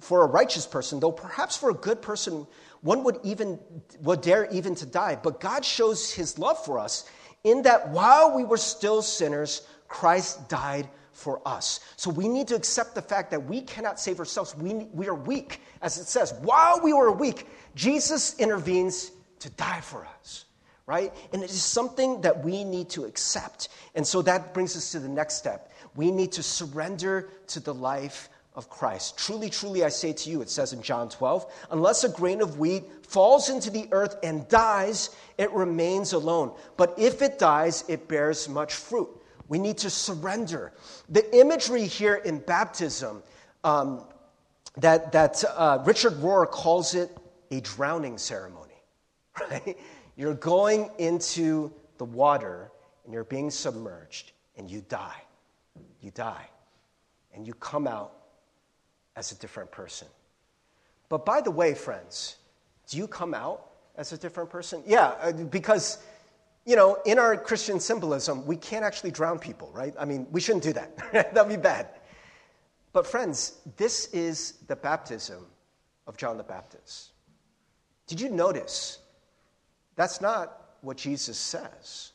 [0.00, 2.46] for a righteous person, though perhaps for a good person,
[2.80, 3.58] one would even
[4.00, 5.18] would dare even to die.
[5.22, 7.08] But God shows his love for us
[7.44, 11.80] in that while we were still sinners, Christ died for us.
[11.96, 14.56] So we need to accept the fact that we cannot save ourselves.
[14.56, 15.60] We, we are weak.
[15.82, 20.46] As it says, while we were weak, Jesus intervenes to die for us,
[20.90, 21.14] right?
[21.32, 23.68] And it is something that we need to accept.
[23.94, 25.70] And so that brings us to the next step.
[25.94, 29.16] We need to surrender to the life of Christ.
[29.16, 32.58] Truly, truly, I say to you, it says in John 12, unless a grain of
[32.58, 36.56] wheat falls into the earth and dies, it remains alone.
[36.76, 39.10] But if it dies, it bears much fruit.
[39.46, 40.72] We need to surrender.
[41.08, 43.22] The imagery here in baptism,
[43.62, 44.02] um,
[44.78, 47.16] that, that uh, Richard Rohr calls it
[47.52, 48.66] a drowning ceremony.
[49.50, 49.78] Right?
[50.20, 52.70] You're going into the water
[53.04, 55.22] and you're being submerged and you die.
[56.02, 56.46] You die.
[57.32, 58.12] And you come out
[59.16, 60.08] as a different person.
[61.08, 62.36] But by the way, friends,
[62.86, 64.82] do you come out as a different person?
[64.86, 65.96] Yeah, uh, because,
[66.66, 69.94] you know, in our Christian symbolism, we can't actually drown people, right?
[69.98, 70.98] I mean, we shouldn't do that.
[71.34, 71.88] That'd be bad.
[72.92, 75.46] But, friends, this is the baptism
[76.06, 77.12] of John the Baptist.
[78.06, 78.98] Did you notice?
[79.96, 82.12] That's not what Jesus says.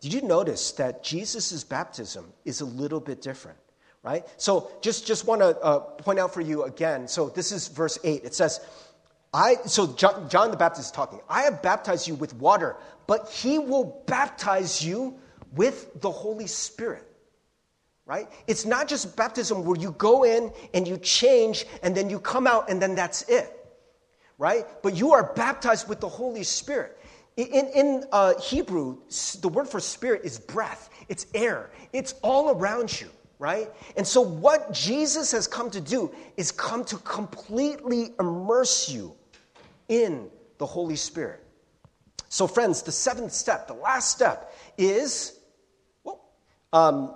[0.00, 3.58] Did you notice that Jesus' baptism is a little bit different?
[4.02, 4.26] right?
[4.36, 7.06] So just, just want to uh, point out for you again.
[7.08, 8.24] So this is verse 8.
[8.24, 8.60] It says,
[9.32, 11.20] I, so John, John the Baptist is talking.
[11.28, 15.18] I have baptized you with water, but he will baptize you
[15.54, 17.06] with the Holy Spirit.
[18.06, 18.28] Right?
[18.48, 22.48] It's not just baptism where you go in and you change and then you come
[22.48, 23.56] out and then that's it.
[24.36, 24.66] Right?
[24.82, 26.98] But you are baptized with the Holy Spirit.
[27.44, 28.98] In, in uh, Hebrew,
[29.40, 33.08] the word for spirit is breath, it's air, it's all around you
[33.40, 33.70] right?
[33.96, 39.14] And so, what Jesus has come to do is come to completely immerse you
[39.88, 41.42] in the Holy Spirit.
[42.28, 45.40] So, friends, the seventh step, the last step, is
[46.04, 46.20] well,
[46.72, 47.14] um,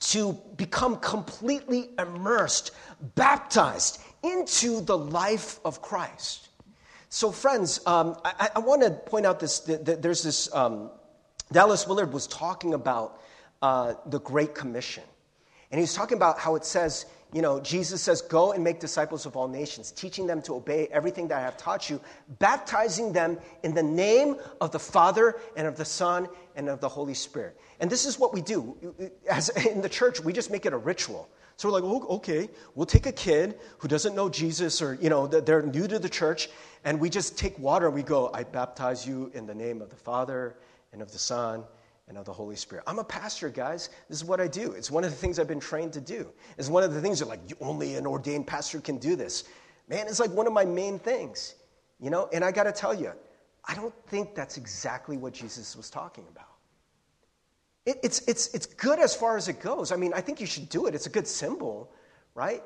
[0.00, 2.70] to become completely immersed,
[3.16, 6.47] baptized into the life of Christ.
[7.10, 9.60] So, friends, um, I, I want to point out this.
[9.60, 10.54] There's this.
[10.54, 10.90] Um,
[11.50, 13.20] Dallas Willard was talking about
[13.62, 15.04] uh, the Great Commission.
[15.70, 18.80] And he was talking about how it says, you know, Jesus says, Go and make
[18.80, 22.00] disciples of all nations, teaching them to obey everything that I have taught you,
[22.38, 26.88] baptizing them in the name of the Father and of the Son and of the
[26.88, 27.58] Holy Spirit.
[27.80, 28.76] And this is what we do.
[29.28, 31.28] As in the church, we just make it a ritual.
[31.58, 35.10] So we're like, oh, okay, we'll take a kid who doesn't know Jesus or, you
[35.10, 36.50] know, they're new to the church,
[36.84, 39.90] and we just take water and we go, I baptize you in the name of
[39.90, 40.54] the Father
[40.92, 41.64] and of the Son
[42.06, 42.84] and of the Holy Spirit.
[42.86, 43.90] I'm a pastor, guys.
[44.08, 44.70] This is what I do.
[44.70, 46.28] It's one of the things I've been trained to do.
[46.58, 49.42] It's one of the things that, like, only an ordained pastor can do this.
[49.88, 51.56] Man, it's like one of my main things,
[51.98, 52.28] you know?
[52.32, 53.10] And I got to tell you,
[53.64, 56.47] I don't think that's exactly what Jesus was talking about.
[57.88, 59.92] It, it's, it's, it's good as far as it goes.
[59.92, 60.94] I mean, I think you should do it.
[60.94, 61.90] It's a good symbol,
[62.34, 62.62] right?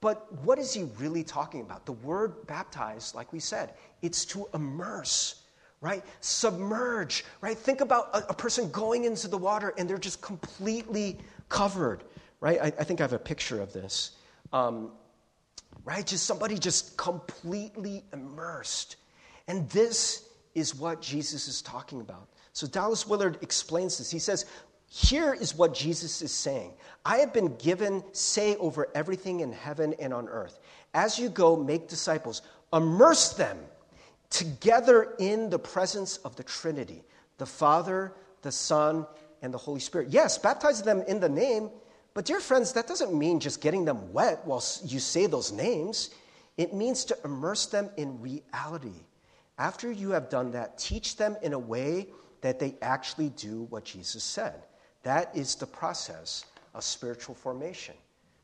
[0.00, 1.86] But what is he really talking about?
[1.86, 5.42] The word baptize, like we said, it's to immerse
[5.82, 6.04] right?
[6.20, 7.56] Submerge, right?
[7.56, 12.04] Think about a, a, person going into the water and they're just completely covered,
[12.40, 12.58] right?
[12.60, 14.10] I, I think I have a picture of this,
[14.52, 14.90] um,
[15.84, 16.06] right?
[16.06, 18.96] Just somebody just completely immersed.
[19.48, 22.28] And this is what Jesus is talking about.
[22.52, 24.10] So Dallas Willard explains this.
[24.10, 24.46] He says,
[24.88, 26.72] here is what Jesus is saying
[27.04, 30.58] I have been given say over everything in heaven and on earth.
[30.92, 33.56] As you go, make disciples, immerse them
[34.28, 37.02] together in the presence of the Trinity
[37.38, 39.06] the Father, the Son,
[39.40, 40.08] and the Holy Spirit.
[40.10, 41.70] Yes, baptize them in the name,
[42.12, 46.10] but dear friends, that doesn't mean just getting them wet while you say those names.
[46.58, 49.06] It means to immerse them in reality.
[49.56, 52.08] After you have done that, teach them in a way
[52.40, 54.62] that they actually do what Jesus said.
[55.02, 57.94] That is the process of spiritual formation.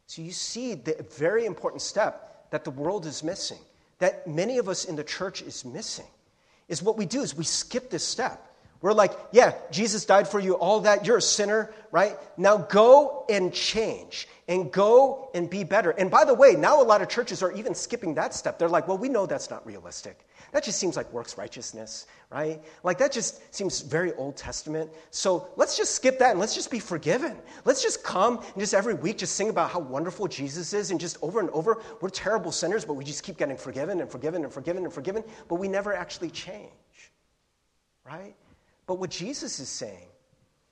[0.07, 3.59] So you see the very important step that the world is missing
[3.99, 6.07] that many of us in the church is missing
[6.69, 8.43] is what we do is we skip this step.
[8.83, 11.07] We're like, yeah, Jesus died for you, all that.
[11.07, 12.17] You're a sinner, right?
[12.37, 15.91] Now go and change and go and be better.
[15.91, 18.59] And by the way, now a lot of churches are even skipping that step.
[18.59, 20.21] They're like, well, we know that's not realistic.
[20.53, 22.61] That just seems like works righteousness, right?
[22.83, 24.91] Like that just seems very Old Testament.
[25.11, 27.37] So let's just skip that and let's just be forgiven.
[27.65, 30.99] Let's just come and just every week just sing about how wonderful Jesus is and
[30.99, 34.45] just over and over, we're terrible sinners, but we just keep getting forgiven and forgiven
[34.45, 36.71] and forgiven and forgiven, but we never actually change,
[38.05, 38.35] right?
[38.87, 40.09] But what Jesus is saying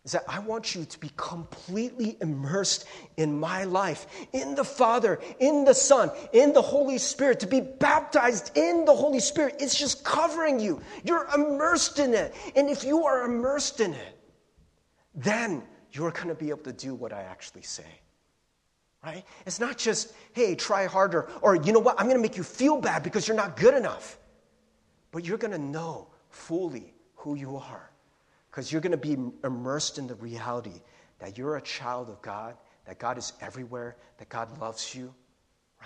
[0.05, 2.87] is that I want you to be completely immersed
[3.17, 7.63] in my life, in the Father, in the Son, in the Holy Spirit, to be
[7.63, 9.57] baptized in the Holy Spirit.
[9.61, 10.83] It's just covering you.
[11.05, 12.35] You're immersed in it.
[12.55, 14.21] And if you are immersed in it,
[15.15, 15.63] then
[15.93, 18.01] you're going to be able to do what I actually say.
[19.03, 19.25] Right?
[19.47, 22.43] It's not just, hey, try harder, or you know what, I'm going to make you
[22.43, 24.19] feel bad because you're not good enough.
[25.13, 27.91] But you're going to know fully who you are
[28.54, 30.82] because you're going to be immersed in the reality
[31.20, 32.56] that you're a child of God,
[32.86, 35.14] that God is everywhere, that God loves you,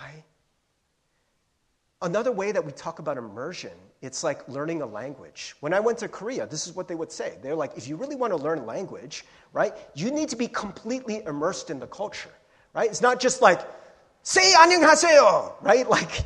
[0.00, 0.24] right?
[2.02, 5.54] Another way that we talk about immersion, it's like learning a language.
[5.60, 7.38] When I went to Korea, this is what they would say.
[7.42, 11.22] They're like, if you really want to learn language, right, you need to be completely
[11.24, 12.32] immersed in the culture,
[12.74, 12.88] right?
[12.90, 13.60] It's not just like,
[14.22, 15.88] say 안녕하세요, right?
[15.88, 16.24] Like,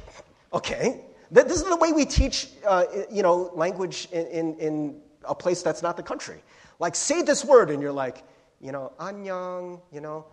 [0.52, 1.04] okay.
[1.30, 5.62] This is the way we teach, uh, you know, language in, in, in a place
[5.62, 6.42] that's not the country.
[6.78, 8.22] Like, say this word, and you're like,
[8.60, 10.24] you know, 안녕, you know,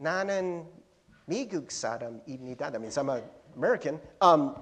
[0.00, 0.66] 나는
[1.28, 2.70] 미국 사람입니다.
[2.70, 3.22] That means I'm an
[3.56, 4.00] American.
[4.20, 4.56] Um,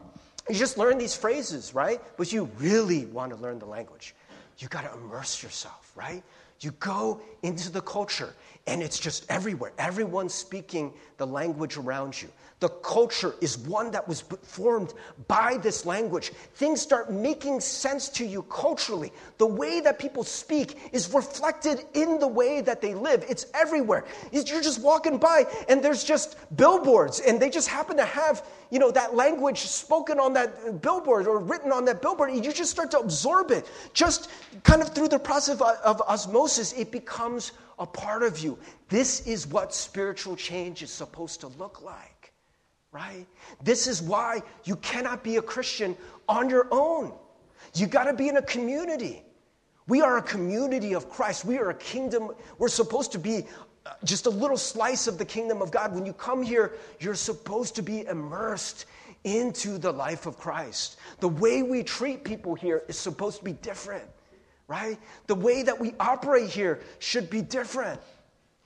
[0.48, 2.00] you just learn these phrases, right?
[2.16, 4.14] But you really want to learn the language.
[4.58, 6.22] You got to immerse yourself, right?
[6.60, 8.34] You go into the culture,
[8.69, 9.73] and it's just everywhere.
[9.79, 12.29] Everyone's speaking the language around you.
[12.59, 14.93] The culture is one that was formed
[15.27, 16.31] by this language.
[16.55, 19.11] Things start making sense to you culturally.
[19.37, 23.25] The way that people speak is reflected in the way that they live.
[23.27, 24.05] It's everywhere.
[24.31, 28.77] You're just walking by and there's just billboards and they just happen to have, you
[28.77, 32.29] know, that language spoken on that billboard or written on that billboard.
[32.31, 33.67] And you just start to absorb it.
[33.93, 34.29] Just
[34.63, 38.59] kind of through the process of, of osmosis, it becomes a part of you.
[38.89, 42.19] This is what spiritual change is supposed to look like
[42.91, 43.27] right?
[43.63, 45.95] This is why you cannot be a Christian
[46.27, 47.13] on your own.
[47.75, 49.21] You got to be in a community.
[49.87, 51.45] We are a community of Christ.
[51.45, 52.31] We are a kingdom.
[52.57, 53.45] We're supposed to be
[53.85, 55.93] uh, just a little slice of the kingdom of God.
[55.93, 58.85] When you come here, you're supposed to be immersed
[59.23, 60.97] into the life of Christ.
[61.19, 64.05] The way we treat people here is supposed to be different,
[64.69, 64.97] right?
[65.27, 67.99] The way that we operate here should be different.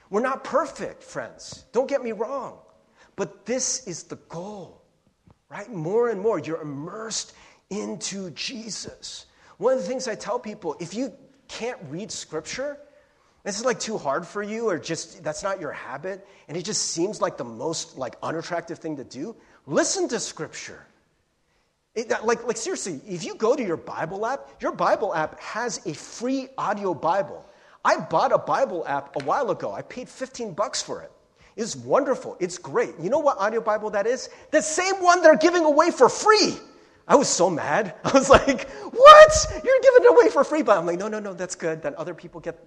[0.09, 1.65] We're not perfect, friends.
[1.71, 2.59] Don't get me wrong.
[3.15, 4.83] But this is the goal,
[5.49, 5.71] right?
[5.71, 7.33] More and more, you're immersed
[7.69, 9.25] into Jesus.
[9.57, 11.13] One of the things I tell people if you
[11.47, 12.77] can't read scripture,
[13.43, 16.63] This is like too hard for you, or just that's not your habit, and it
[16.63, 19.35] just seems like the most like unattractive thing to do.
[19.67, 20.85] Listen to Scripture.
[21.95, 25.85] It, like, like seriously, if you go to your Bible app, your Bible app has
[25.85, 27.45] a free audio Bible.
[27.85, 29.71] I bought a Bible app a while ago.
[29.71, 31.11] I paid 15 bucks for it.
[31.55, 32.35] It's wonderful.
[32.39, 32.95] It's great.
[32.99, 34.29] You know what audio Bible that is?
[34.49, 36.55] The same one they're giving away for free.
[37.07, 37.93] I was so mad.
[38.03, 39.47] I was like, what?
[39.63, 40.63] You're giving it away for free.
[40.63, 41.83] But I'm like, no, no, no, that's good.
[41.83, 42.57] Then other people get,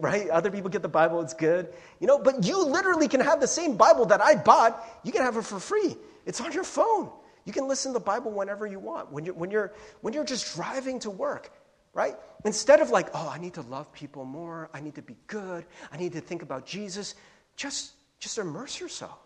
[0.00, 0.28] right?
[0.30, 1.20] Other people get the Bible.
[1.20, 1.68] It's good.
[2.00, 4.84] You know, but you literally can have the same Bible that I bought.
[5.04, 5.96] You can have it for free.
[6.26, 7.10] It's on your phone.
[7.44, 9.12] You can listen to the Bible whenever you want.
[9.12, 11.50] When you're, when you're, when you're just driving to work,
[11.92, 12.16] right?
[12.44, 14.70] Instead of like, oh, I need to love people more.
[14.72, 15.64] I need to be good.
[15.92, 17.14] I need to think about Jesus.
[17.56, 19.18] Just, just immerse yourself,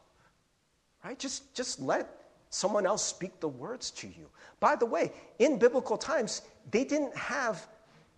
[1.04, 1.18] right?
[1.18, 2.18] Just, just let
[2.50, 4.28] someone else speak the words to you.
[4.60, 7.66] By the way, in biblical times, they didn't have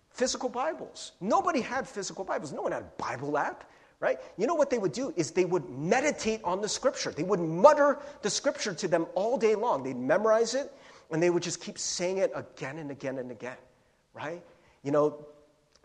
[0.09, 1.13] physical Bibles.
[1.21, 2.51] Nobody had physical Bibles.
[2.51, 3.69] No one had a Bible app,
[4.01, 4.19] right?
[4.35, 7.11] You know what they would do is they would meditate on the scripture.
[7.11, 9.83] They would mutter the scripture to them all day long.
[9.83, 10.73] They'd memorize it
[11.11, 13.57] and they would just keep saying it again and again and again,
[14.13, 14.41] right?
[14.83, 15.25] You know,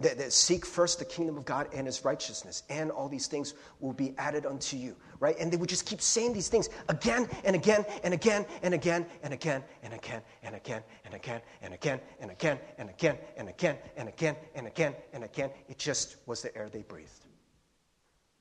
[0.01, 3.55] that, that, seek first the kingdom of God and his righteousness, and all these things
[3.81, 5.35] will be added unto you, right?
[5.41, 9.07] And they would just keep saying these things again and again and again and again
[9.23, 13.49] and again and again and again and again and again and again and again and
[13.49, 15.51] again and again and again and again.
[15.69, 17.26] It just was the air they breathed,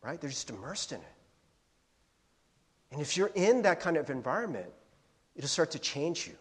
[0.05, 0.19] right?
[0.21, 1.15] They're just immersed in it.
[2.91, 4.69] And if you're in that kind of environment,
[5.35, 6.33] it'll start to change you.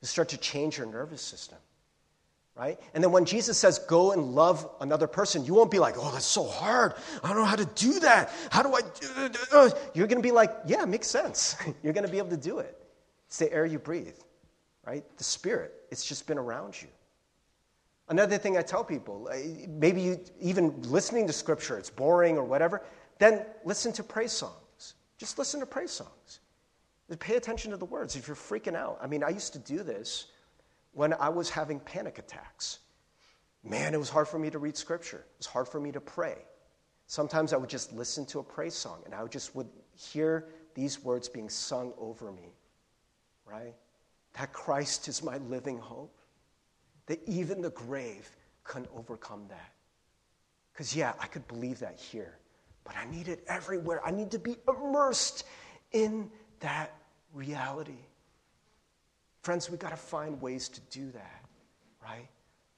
[0.00, 1.58] It'll start to change your nervous system
[2.58, 2.78] right?
[2.92, 6.10] And then when Jesus says, go and love another person, you won't be like, oh,
[6.10, 6.94] that's so hard.
[7.22, 8.32] I don't know how to do that.
[8.50, 9.70] How do I?
[9.94, 11.56] You're going to be like, yeah, it makes sense.
[11.82, 12.76] You're going to be able to do it.
[13.28, 14.18] It's the air you breathe,
[14.84, 15.04] right?
[15.18, 15.72] The Spirit.
[15.90, 16.88] It's just been around you.
[18.08, 19.36] Another thing I tell people, uh,
[19.68, 22.82] maybe you, even listening to Scripture, it's boring or whatever,
[23.18, 24.94] then listen to praise songs.
[25.18, 26.40] Just listen to praise songs.
[27.18, 28.16] Pay attention to the words.
[28.16, 30.26] If you're freaking out, I mean, I used to do this
[30.92, 32.80] when I was having panic attacks.
[33.64, 35.18] Man, it was hard for me to read scripture.
[35.18, 36.36] It was hard for me to pray.
[37.06, 40.48] Sometimes I would just listen to a praise song and I would just would hear
[40.74, 42.52] these words being sung over me,
[43.46, 43.74] right?
[44.34, 46.17] That Christ is my living hope.
[47.08, 48.30] That even the grave
[48.64, 49.72] couldn't overcome that.
[50.72, 52.38] Because, yeah, I could believe that here,
[52.84, 54.00] but I need it everywhere.
[54.06, 55.44] I need to be immersed
[55.90, 56.30] in
[56.60, 56.94] that
[57.34, 57.98] reality.
[59.42, 61.44] Friends, we've got to find ways to do that,
[62.04, 62.28] right?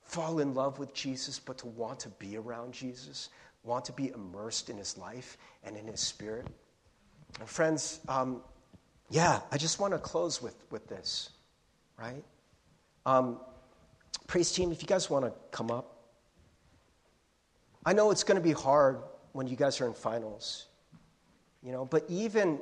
[0.05, 3.28] Fall in love with Jesus, but to want to be around Jesus,
[3.64, 6.47] want to be immersed in his life and in his spirit.
[7.39, 8.43] And friends, um,
[9.11, 11.31] yeah, I just want to close with, with this,
[11.99, 12.24] right?
[13.05, 13.41] Um,
[14.31, 15.97] praise team, if you guys want to come up.
[17.85, 19.03] I know it's going to be hard
[19.33, 20.66] when you guys are in finals,
[21.62, 22.61] you know, but even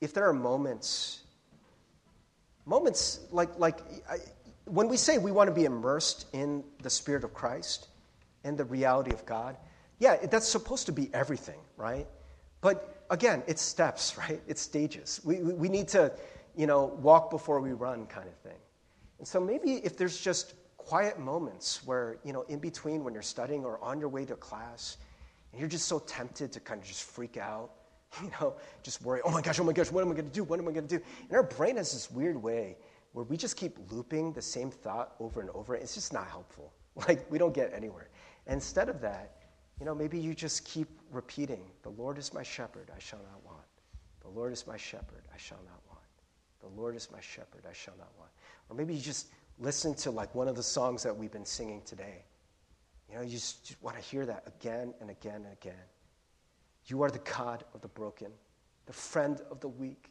[0.00, 1.22] if there are moments
[2.68, 3.78] Moments like, like
[4.10, 4.18] I,
[4.66, 7.88] when we say we want to be immersed in the Spirit of Christ
[8.44, 9.56] and the reality of God,
[9.98, 12.06] yeah, that's supposed to be everything, right?
[12.60, 14.42] But again, it's steps, right?
[14.46, 15.18] It's stages.
[15.24, 16.12] We, we need to,
[16.56, 18.60] you know, walk before we run kind of thing.
[19.18, 20.52] And so maybe if there's just
[20.88, 24.34] quiet moments where, you know, in between when you're studying or on your way to
[24.36, 24.96] class,
[25.52, 27.70] and you're just so tempted to kind of just freak out
[28.22, 30.32] you know, just worry, oh my gosh, oh my gosh, what am I going to
[30.32, 30.44] do?
[30.44, 31.04] What am I going to do?
[31.28, 32.76] And our brain has this weird way
[33.12, 35.74] where we just keep looping the same thought over and over.
[35.74, 36.72] It's just not helpful.
[37.06, 38.08] Like, we don't get anywhere.
[38.48, 39.36] And instead of that,
[39.78, 43.44] you know, maybe you just keep repeating, the Lord is my shepherd, I shall not
[43.44, 43.68] want.
[44.22, 46.00] The Lord is my shepherd, I shall not want.
[46.60, 48.30] The Lord is my shepherd, I shall not want.
[48.68, 49.28] Or maybe you just
[49.58, 52.24] listen to like one of the songs that we've been singing today.
[53.08, 55.74] You know, you just, just want to hear that again and again and again.
[56.86, 58.30] You are the God of the broken,
[58.86, 60.10] the friend of the weak.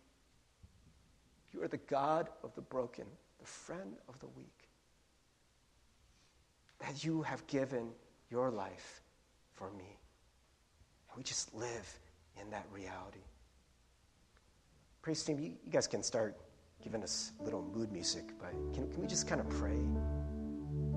[1.54, 3.06] You are the God of the broken,
[3.40, 4.70] the friend of the weak.
[6.80, 7.90] That you have given
[8.30, 9.02] your life
[9.54, 9.98] for me.
[11.10, 12.00] And we just live
[12.40, 13.24] in that reality.
[15.02, 16.36] Praise team, you, you guys can start
[16.84, 19.80] giving us little mood music, but can, can we just kind of pray?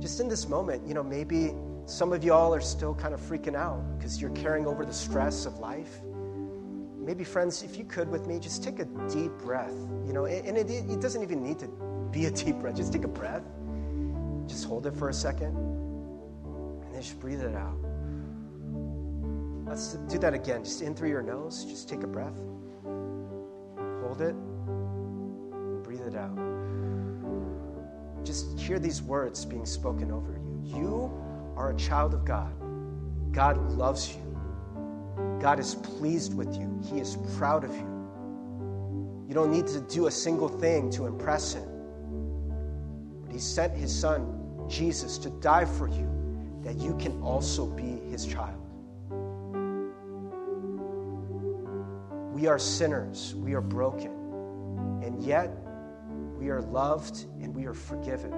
[0.01, 1.53] Just in this moment, you know, maybe
[1.87, 5.47] some of y'all are still kind of freaking out because you're carrying over the stress
[5.47, 6.01] of life.
[6.99, 9.74] Maybe, friends, if you could with me, just take a deep breath.
[10.07, 11.68] You know, and it, it doesn't even need to
[12.12, 12.76] be a deep breath.
[12.76, 13.43] Just take a breath.
[14.47, 15.57] Just hold it for a second.
[15.57, 17.78] And then just breathe it out.
[19.66, 20.64] Let's do that again.
[20.64, 21.64] Just in through your nose.
[21.64, 22.37] Just take a breath.
[24.03, 24.35] Hold it.
[26.01, 26.36] Breathe it out.
[28.24, 30.78] Just hear these words being spoken over you.
[30.78, 31.12] You
[31.57, 32.53] are a child of God.
[33.32, 34.22] God loves you.
[35.40, 36.80] God is pleased with you.
[36.90, 37.86] He is proud of you.
[39.28, 41.68] You don't need to do a single thing to impress Him.
[43.22, 46.09] But He sent His Son, Jesus, to die for you
[46.62, 48.57] that you can also be His child.
[52.32, 54.12] We are sinners, we are broken,
[55.03, 55.51] and yet
[56.41, 58.32] we are loved and we are forgiven.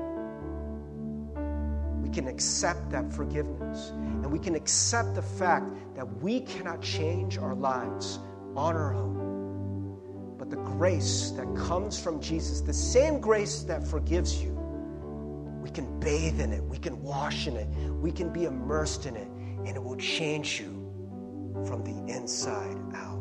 [2.03, 7.39] We can accept that forgiveness and we can accept the fact that we cannot change
[7.39, 8.19] our lives
[8.57, 10.35] on our own.
[10.37, 14.51] But the grace that comes from Jesus, the same grace that forgives you,
[15.63, 17.69] we can bathe in it, we can wash in it,
[18.01, 19.29] we can be immersed in it,
[19.65, 20.71] and it will change you
[21.65, 23.21] from the inside out.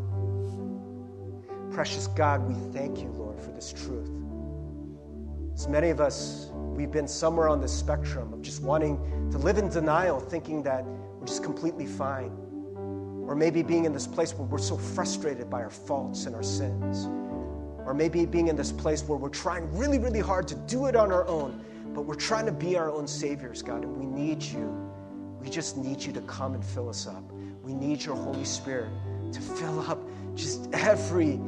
[1.71, 4.20] Precious God, we thank you, Lord, for this truth.
[5.61, 8.97] As many of us, we've been somewhere on the spectrum of just wanting
[9.29, 12.31] to live in denial, thinking that we're just completely fine.
[13.27, 16.41] Or maybe being in this place where we're so frustrated by our faults and our
[16.41, 17.05] sins.
[17.85, 20.95] Or maybe being in this place where we're trying really, really hard to do it
[20.95, 24.41] on our own, but we're trying to be our own saviors, God, and we need
[24.41, 24.65] you.
[25.39, 27.23] We just need you to come and fill us up.
[27.61, 28.89] We need your Holy Spirit
[29.31, 29.99] to fill up
[30.33, 31.39] just every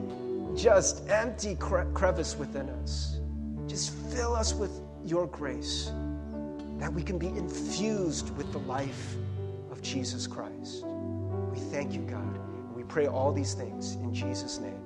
[0.55, 3.19] just empty crevice within us.
[3.67, 5.91] Just fill us with your grace
[6.77, 9.15] that we can be infused with the life
[9.71, 10.85] of Jesus Christ.
[11.51, 12.39] We thank you, God.
[12.75, 14.79] We pray all these things in Jesus' name.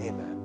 [0.00, 0.43] Amen.